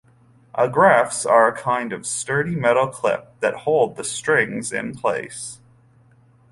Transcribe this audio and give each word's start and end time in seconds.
Agraffes 0.55 1.27
are 1.29 1.47
a 1.49 1.55
kind 1.55 1.93
of 1.93 2.07
sturdy 2.07 2.55
metal 2.55 2.87
clip 2.87 3.39
that 3.39 3.53
hold 3.53 3.97
the 3.97 4.03
strings 4.03 4.73
in 4.73 4.95
place. 4.97 5.59